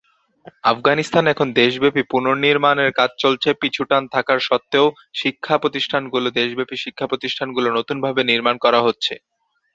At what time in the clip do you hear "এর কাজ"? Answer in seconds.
2.83-3.09